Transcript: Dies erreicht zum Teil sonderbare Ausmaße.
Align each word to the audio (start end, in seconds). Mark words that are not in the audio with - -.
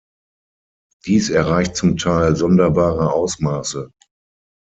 Dies 1.05 1.29
erreicht 1.29 1.75
zum 1.75 1.95
Teil 1.95 2.35
sonderbare 2.35 3.13
Ausmaße. 3.13 3.91